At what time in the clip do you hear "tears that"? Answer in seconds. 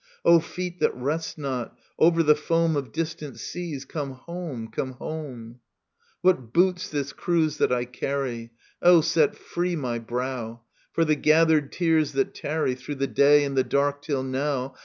11.71-12.33